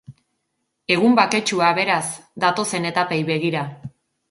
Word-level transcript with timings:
Egun 0.95 1.13
baketsua, 1.19 1.69
beraz, 1.81 2.01
datozen 2.47 2.91
etapei 2.95 3.23
begira. 3.31 3.67